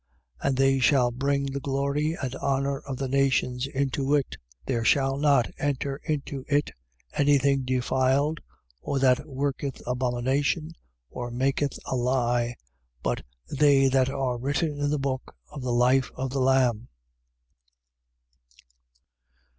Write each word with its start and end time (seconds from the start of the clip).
21:26. 0.41 0.47
And 0.47 0.57
they 0.57 0.79
shall 0.79 1.11
bring 1.11 1.45
the 1.45 1.59
glory 1.59 2.17
and 2.19 2.33
honour 2.37 2.79
of 2.79 2.97
the 2.97 3.07
nations 3.07 3.67
into 3.67 4.15
it. 4.15 4.31
21:27. 4.65 4.65
There 4.65 4.83
shall 4.83 5.15
not 5.17 5.51
enter 5.59 5.97
into 5.97 6.43
it 6.47 6.71
any 7.13 7.37
thing 7.37 7.61
defiled 7.61 8.39
or 8.81 8.97
that 8.97 9.27
worketh 9.27 9.79
abomination 9.85 10.71
or 11.11 11.29
maketh 11.29 11.77
a 11.85 11.95
lie: 11.95 12.55
but 13.03 13.21
they 13.55 13.89
that 13.89 14.09
are 14.09 14.39
written 14.39 14.71
in 14.79 14.89
the 14.89 14.97
book 14.97 15.35
of 15.51 15.61
life 15.63 16.09
of 16.15 16.31
the 16.31 16.41
Lamb. 16.41 16.87